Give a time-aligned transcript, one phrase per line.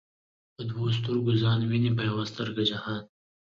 [0.55, 3.03] په دوو ستر گو ځان ويني په يوه سترگه جهان